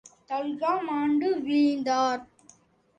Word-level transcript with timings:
Talha 0.29 0.71
மாண்டு 0.81 1.29
வீழ்ந்தார். 1.45 2.21